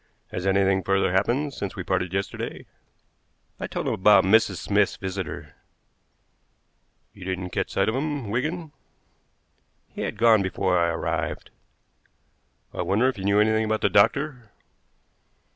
Has 0.31 0.47
anything 0.47 0.81
further 0.81 1.11
happened 1.11 1.53
since 1.53 1.75
we 1.75 1.83
parted 1.83 2.11
yesterday?" 2.11 2.65
I 3.59 3.67
told 3.67 3.87
him 3.87 3.93
about 3.93 4.23
Mrs. 4.23 4.55
Smith's 4.55 4.95
visitor. 4.95 5.53
"You 7.13 7.23
didn't 7.23 7.51
catch 7.51 7.69
sight 7.69 7.87
of 7.87 7.93
him, 7.93 8.31
Wigan?" 8.31 8.71
"He 9.89 10.01
had 10.01 10.17
gone 10.17 10.41
before 10.41 10.75
I 10.75 10.89
arrived." 10.89 11.51
"I 12.73 12.81
wonder 12.81 13.07
if 13.09 13.17
he 13.17 13.23
knew 13.23 13.39
anything 13.39 13.65
about 13.65 13.81
the 13.81 13.89
doctor." 13.91 14.49